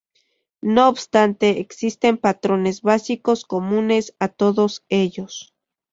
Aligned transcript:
No 0.63 0.89
obstante, 0.89 1.59
existen 1.59 2.17
patrones 2.17 2.81
básicos 2.81 3.45
comunes 3.45 4.15
a 4.17 4.29
todos 4.29 4.83
ellos. 4.89 5.53